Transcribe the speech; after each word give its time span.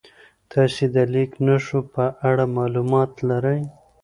تاسې 0.51 0.83
د 0.95 0.97
لیک 1.13 1.31
نښو 1.45 1.79
په 1.93 2.03
اړه 2.29 2.45
معلومات 2.57 3.11
لرئ؟ 3.29 3.61